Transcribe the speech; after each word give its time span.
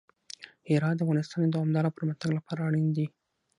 هرات 0.69 0.95
د 0.97 1.01
افغانستان 1.03 1.43
د 1.45 1.53
دوامداره 1.55 1.95
پرمختګ 1.97 2.29
لپاره 2.37 2.61
اړین 2.67 2.87
دي. 2.97 3.05